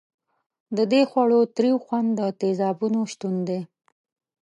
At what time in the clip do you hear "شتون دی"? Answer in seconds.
3.11-3.59